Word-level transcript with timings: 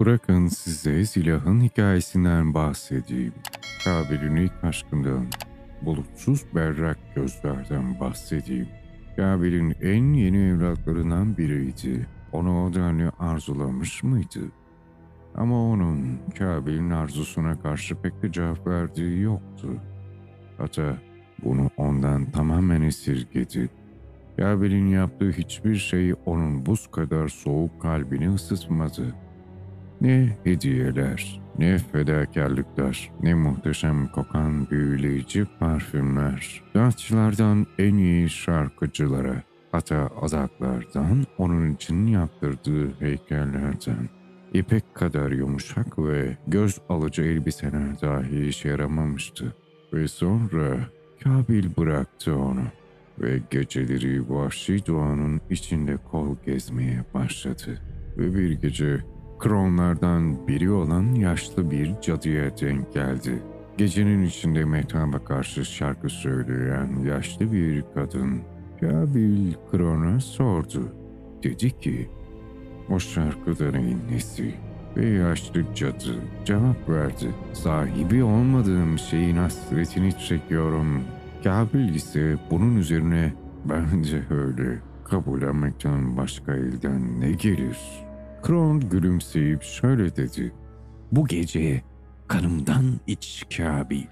Bırakın 0.00 0.46
size 0.46 1.04
silahın 1.04 1.60
hikayesinden 1.60 2.54
bahsedeyim. 2.54 3.32
Kabil'in 3.84 4.36
ilk 4.36 4.64
aşkından, 4.64 5.26
bulutsuz 5.82 6.44
berrak 6.54 6.98
gözlerden 7.14 8.00
bahsedeyim. 8.00 8.68
Kabil'in 9.16 9.74
en 9.82 10.12
yeni 10.12 10.38
evlatlarından 10.38 11.36
biriydi. 11.36 12.06
Onu 12.32 12.64
o 12.66 12.74
denli 12.74 13.10
arzulamış 13.18 14.02
mıydı? 14.02 14.40
Ama 15.34 15.70
onun 15.70 16.18
Kabil'in 16.38 16.90
arzusuna 16.90 17.60
karşı 17.60 17.94
pek 17.94 18.22
de 18.22 18.32
cevap 18.32 18.66
verdiği 18.66 19.20
yoktu. 19.20 19.68
Hatta 20.58 20.98
bunu 21.44 21.70
ondan 21.76 22.30
tamamen 22.30 22.82
esirgedi. 22.82 23.70
Kabil'in 24.36 24.86
yaptığı 24.86 25.30
hiçbir 25.30 25.76
şey 25.76 26.14
onun 26.26 26.66
buz 26.66 26.90
kadar 26.90 27.28
soğuk 27.28 27.82
kalbini 27.82 28.34
ısıtmadı. 28.34 29.25
Ne 30.00 30.36
hediyeler, 30.44 31.40
ne 31.58 31.78
fedakarlıklar, 31.78 33.10
ne 33.22 33.34
muhteşem 33.34 34.06
kokan 34.06 34.70
büyüleyici 34.70 35.46
parfümler. 35.58 36.62
Dansçılardan 36.74 37.66
en 37.78 37.94
iyi 37.94 38.28
şarkıcılara, 38.28 39.42
hatta 39.72 40.10
adaklardan 40.22 41.26
onun 41.38 41.74
için 41.74 42.06
yaptırdığı 42.06 43.00
heykellerden. 43.00 44.08
İpek 44.54 44.94
kadar 44.94 45.30
yumuşak 45.30 45.98
ve 45.98 46.36
göz 46.46 46.80
alıcı 46.88 47.22
elbiseler 47.22 48.00
dahi 48.00 48.48
işe 48.48 48.68
yaramamıştı. 48.68 49.56
Ve 49.92 50.08
sonra 50.08 50.78
Kabil 51.24 51.76
bıraktı 51.76 52.36
onu 52.38 52.64
ve 53.20 53.40
geceleri 53.50 54.30
vahşi 54.30 54.86
doğanın 54.86 55.40
içinde 55.50 55.96
kol 56.10 56.36
gezmeye 56.46 57.04
başladı. 57.14 57.78
Ve 58.18 58.34
bir 58.34 58.50
gece 58.50 59.00
Kronlardan 59.38 60.48
biri 60.48 60.70
olan 60.70 61.14
yaşlı 61.14 61.70
bir 61.70 61.94
cadıya 62.00 62.58
denk 62.58 62.94
geldi. 62.94 63.42
Gecenin 63.78 64.22
içinde 64.22 64.64
mehtaba 64.64 65.24
karşı 65.24 65.64
şarkı 65.64 66.08
söyleyen 66.08 66.96
yaşlı 67.04 67.52
bir 67.52 67.84
kadın 67.94 68.40
Kabil 68.80 69.52
Kron'a 69.70 70.20
sordu. 70.20 70.88
Dedi 71.42 71.80
ki, 71.80 72.10
o 72.90 72.98
şarkıda 72.98 73.70
neyin 73.70 74.00
nesi? 74.10 74.54
Ve 74.96 75.06
yaşlı 75.06 75.74
cadı 75.74 76.14
cevap 76.44 76.88
verdi. 76.88 77.34
Sahibi 77.52 78.22
olmadığım 78.22 78.98
şeyin 78.98 79.36
hasretini 79.36 80.18
çekiyorum. 80.18 81.00
Kabil 81.44 81.94
ise 81.94 82.36
bunun 82.50 82.76
üzerine 82.76 83.32
bence 83.64 84.22
öyle 84.30 84.78
kabullenmekten 85.04 86.16
başka 86.16 86.54
elden 86.54 87.20
ne 87.20 87.32
gelir? 87.32 88.05
Kron 88.46 88.80
gülümseyip 88.80 89.62
şöyle 89.62 90.16
dedi. 90.16 90.52
Bu 91.12 91.26
gece 91.26 91.82
kanımdan 92.28 92.84
iç 93.06 93.44
Kabil. 93.56 94.04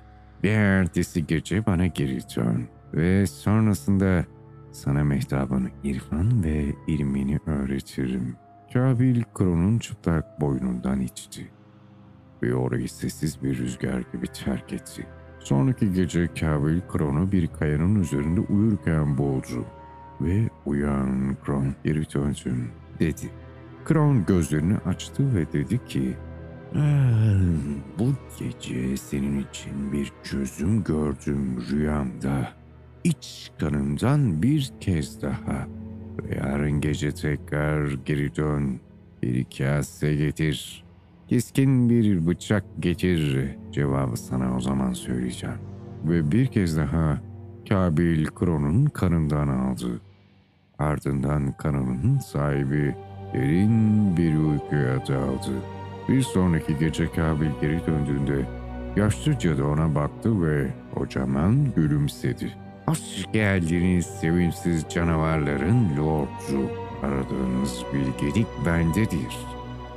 Bir 0.43 0.51
ertesi 0.51 1.27
gece 1.27 1.67
bana 1.67 1.87
geri 1.87 2.19
dön. 2.37 2.69
Ve 2.95 3.27
sonrasında 3.27 4.25
sana 4.73 5.05
mehtabın 5.05 5.71
irfan 5.85 6.45
ve 6.45 6.65
ilmini 6.87 7.39
öğretirim. 7.47 8.37
Kabil 8.73 9.23
Kron'un 9.35 9.79
çıplak 9.79 10.41
boynundan 10.41 11.01
içti. 11.01 11.51
Ve 12.43 12.55
orayı 12.55 12.89
sessiz 12.89 13.43
bir 13.43 13.59
rüzgar 13.59 14.05
gibi 14.13 14.27
terk 14.27 14.73
etti. 14.73 15.07
Sonraki 15.39 15.93
gece 15.93 16.27
Kabil 16.27 16.81
Kron'u 16.89 17.33
bir 17.33 17.47
kayanın 17.47 18.01
üzerinde 18.01 18.41
uyurken 18.41 19.19
buldu. 19.19 19.67
Ve 20.21 20.49
uyan 20.67 21.37
Kron 21.45 21.75
geri 21.85 22.03
döndün 22.15 22.69
dedi. 23.01 23.31
Kron 23.85 24.27
gözlerini 24.27 24.77
açtı 24.77 25.35
ve 25.37 25.53
dedi 25.53 25.85
ki 25.87 26.17
"Ah, 26.77 26.81
bu 27.99 28.13
gece 28.39 28.97
senin 28.97 29.41
için 29.45 29.93
bir 29.93 30.13
çözüm 30.23 30.85
gördüm 30.85 31.65
rüyamda. 31.71 32.49
İç 33.05 33.51
kanımdan 33.59 34.43
bir 34.43 34.73
kez 34.81 35.23
daha. 35.23 35.67
Ve 36.23 36.35
yarın 36.37 36.81
gece 36.81 37.13
tekrar 37.15 37.93
geri 38.05 38.37
dön. 38.37 38.81
Bir 39.23 39.45
kase 39.59 40.15
getir. 40.15 40.85
Keskin 41.29 41.89
bir 41.89 42.27
bıçak 42.27 42.65
getir. 42.81 43.49
Cevabı 43.73 44.17
sana 44.17 44.57
o 44.57 44.61
zaman 44.61 44.93
söyleyeceğim. 44.93 45.57
Ve 46.05 46.33
bir 46.33 46.47
kez 46.47 46.77
daha 46.77 47.21
Kabil 47.69 48.27
Kron'un 48.27 48.87
kanından 48.87 49.49
aldı. 49.49 50.01
Ardından 50.79 51.53
kanının 51.53 52.19
sahibi 52.19 52.95
derin 53.35 54.17
bir 54.17 54.35
uykuya 54.37 55.07
daldı. 55.07 55.53
Bir 56.09 56.23
sonraki 56.23 56.79
gece 56.79 57.13
Kabil 57.13 57.51
geri 57.61 57.87
döndüğünde 57.87 58.47
yaşlı 58.97 59.39
cadı 59.39 59.65
ona 59.65 59.95
baktı 59.95 60.43
ve 60.43 60.67
kocaman 60.95 61.57
gülümsedi. 61.77 62.53
Hoş 62.87 63.33
geldiniz 63.33 64.07
sevimsiz 64.07 64.85
canavarların 64.89 65.97
lordu. 65.97 66.71
Aradığınız 67.03 67.85
bilgelik 67.95 68.47
bendedir. 68.67 69.39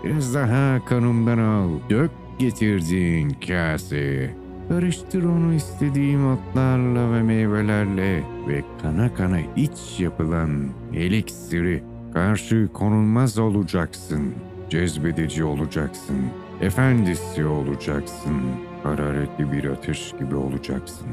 Biraz 0.03 0.33
daha 0.33 0.85
kanımdan 0.85 1.37
al, 1.37 1.69
dök 1.89 2.11
getirdin 2.39 3.37
kaseye. 3.47 4.35
Karıştır 4.69 5.23
onu 5.23 5.53
istediğim 5.53 6.31
otlarla 6.31 7.13
ve 7.13 7.23
meyvelerle 7.23 8.23
ve 8.47 8.63
kana 8.81 9.13
kana 9.13 9.39
iç 9.55 9.99
yapılan 9.99 10.69
eliksiri 10.93 11.83
karşı 12.17 12.69
konulmaz 12.73 13.37
olacaksın. 13.37 14.33
Cezbedici 14.69 15.43
olacaksın. 15.43 16.17
Efendisi 16.61 17.45
olacaksın. 17.45 18.41
Hararetli 18.83 19.51
bir 19.51 19.65
ateş 19.65 20.13
gibi 20.19 20.35
olacaksın. 20.35 21.07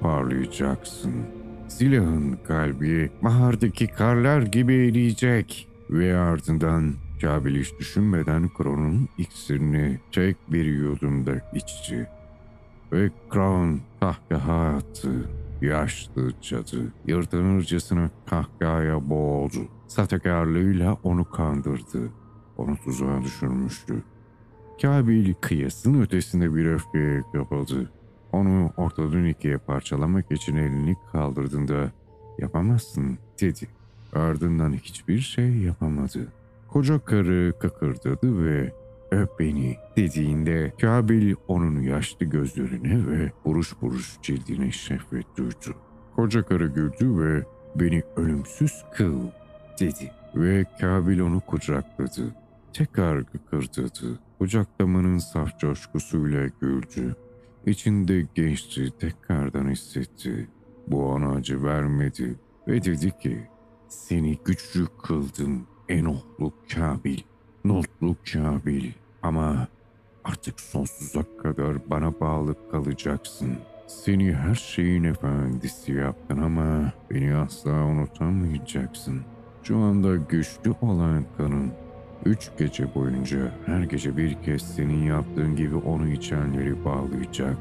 Parlayacaksın. 0.00 1.12
Silahın 1.68 2.38
kalbi 2.48 3.10
bahardaki 3.22 3.86
karlar 3.86 4.42
gibi 4.42 4.74
eriyecek. 4.74 5.68
Ve 5.90 6.16
ardından 6.16 6.92
Kabil 7.20 7.60
hiç 7.60 7.72
düşünmeden 7.80 8.48
Kron'un 8.48 9.08
iksirini 9.18 10.00
tek 10.12 10.36
bir 10.48 10.64
yudumda 10.64 11.32
içti. 11.54 12.08
Ve 12.92 13.10
Kron 13.30 13.80
kahkaha 14.00 14.66
attı. 14.66 15.28
Yaşlı 15.60 16.32
cadı 16.40 16.92
yırtınırcasına 17.06 18.10
kahkahaya 18.26 19.10
boğuldu. 19.10 19.68
Sahtekarlığıyla 19.92 20.96
onu 21.02 21.30
kandırdı. 21.30 22.10
Onu 22.58 22.76
tuzağa 22.76 23.22
düşürmüştü. 23.22 24.02
Kabil 24.82 25.34
kıyasın 25.40 26.00
ötesinde 26.02 26.54
bir 26.54 26.66
öfkeye 26.66 27.22
kapıldı. 27.32 27.90
Onu 28.32 28.70
ortadan 28.76 29.24
ikiye 29.24 29.58
parçalamak 29.58 30.32
için 30.32 30.56
elini 30.56 30.96
kaldırdığında 31.12 31.92
yapamazsın 32.38 33.18
dedi. 33.40 33.68
Ardından 34.12 34.72
hiçbir 34.72 35.18
şey 35.18 35.56
yapamadı. 35.56 36.28
Koca 36.68 36.98
karı 36.98 37.52
kıkırdadı 37.60 38.44
ve 38.44 38.72
öp 39.10 39.30
beni 39.38 39.76
dediğinde 39.96 40.72
Kabil 40.80 41.34
onun 41.48 41.80
yaşlı 41.80 42.26
gözlerine 42.26 43.06
ve 43.06 43.32
buruş 43.44 43.74
buruş 43.82 44.18
cildine 44.22 44.70
şehvet 44.70 45.36
duydu. 45.36 45.76
Koca 46.16 46.42
karı 46.42 46.66
güldü 46.66 47.18
ve 47.18 47.44
beni 47.76 48.02
ölümsüz 48.16 48.84
kıl 48.94 49.20
dedi 49.82 50.12
ve 50.34 50.64
Kabil 50.80 51.20
onu 51.20 51.40
kucakladı. 51.40 52.34
Tekrar 52.72 53.24
kıkırdadı. 53.24 54.18
Kucaklamanın 54.38 55.18
saf 55.18 55.58
coşkusuyla 55.58 56.46
güldü. 56.60 57.16
İçinde 57.66 58.26
gençliği 58.34 58.90
tekrardan 58.90 59.70
hissetti. 59.70 60.48
Bu 60.86 61.06
ona 61.06 61.30
acı 61.30 61.64
vermedi 61.64 62.34
ve 62.68 62.84
dedi 62.84 63.18
ki 63.18 63.48
seni 63.88 64.38
güçlü 64.44 64.86
kıldım 65.02 65.66
Enohlu 65.88 66.52
Kabil, 66.74 67.18
Notlu 67.64 68.16
Kabil 68.32 68.90
ama 69.22 69.68
artık 70.24 70.60
sonsuza 70.60 71.22
kadar 71.42 71.90
bana 71.90 72.20
bağlı 72.20 72.70
kalacaksın. 72.70 73.56
Seni 73.86 74.34
her 74.34 74.54
şeyin 74.54 75.04
efendisi 75.04 75.92
yaptın 75.92 76.38
ama 76.38 76.92
beni 77.10 77.34
asla 77.34 77.84
unutamayacaksın. 77.84 79.22
Şu 79.62 79.78
anda 79.78 80.16
güçlü 80.16 80.74
olan 80.82 81.24
kanın 81.36 81.72
üç 82.24 82.50
gece 82.58 82.94
boyunca 82.94 83.52
her 83.66 83.82
gece 83.82 84.16
bir 84.16 84.42
kez 84.42 84.62
senin 84.62 85.06
yaptığın 85.06 85.56
gibi 85.56 85.76
onu 85.76 86.08
içenleri 86.08 86.84
bağlayacak. 86.84 87.56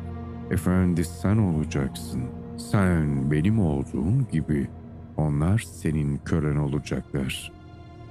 Efendi 0.51 1.05
sen 1.05 1.37
olacaksın. 1.37 2.23
Sen 2.57 3.31
benim 3.31 3.59
olduğum 3.59 4.27
gibi 4.31 4.67
onlar 5.17 5.59
senin 5.59 6.17
kölen 6.17 6.55
olacaklar. 6.55 7.51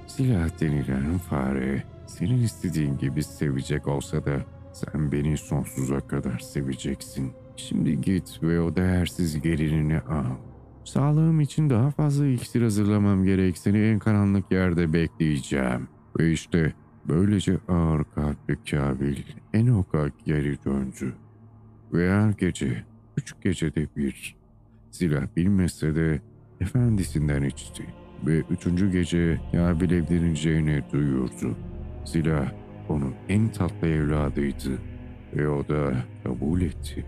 Silah 0.07 0.61
denilen 0.61 1.17
fare 1.17 1.83
senin 2.07 2.41
istediğin 2.41 2.97
gibi 2.97 3.23
sevecek 3.23 3.87
olsa 3.87 4.25
da 4.25 4.37
sen 4.73 5.11
beni 5.11 5.37
sonsuza 5.37 5.99
kadar 5.99 6.39
seveceksin. 6.39 7.31
Şimdi 7.55 8.01
git 8.01 8.43
ve 8.43 8.61
o 8.61 8.75
değersiz 8.75 9.41
gelinini 9.41 9.99
al. 9.99 10.50
Sağlığım 10.83 11.41
için 11.41 11.69
daha 11.69 11.91
fazla 11.91 12.27
iksir 12.27 12.61
hazırlamam 12.61 13.23
gerek. 13.23 13.57
Seni 13.57 13.79
en 13.79 13.99
karanlık 13.99 14.51
yerde 14.51 14.93
bekleyeceğim. 14.93 15.87
Ve 16.19 16.31
işte 16.31 16.73
Böylece 17.07 17.57
ağır 17.67 18.03
kalpli 18.15 18.57
Kabil 18.71 19.17
Enok'a 19.53 20.07
geri 20.25 20.63
döndü. 20.65 21.13
Ve 21.93 22.11
her 22.11 22.29
gece, 22.29 22.83
üç 23.17 23.33
gecede 23.41 23.87
bir, 23.95 24.35
silah 24.91 25.23
bilmese 25.35 25.95
de 25.95 26.21
efendisinden 26.59 27.43
içti. 27.43 27.85
Ve 28.25 28.39
üçüncü 28.39 28.91
gece 28.91 29.41
Kabil 29.51 29.91
evleneceğini 29.91 30.83
duyurdu. 30.91 31.57
Silah 32.05 32.51
onun 32.89 33.15
en 33.29 33.51
tatlı 33.51 33.87
evladıydı 33.87 34.77
ve 35.35 35.49
o 35.49 35.67
da 35.67 35.93
kabul 36.23 36.61
etti. 36.61 37.05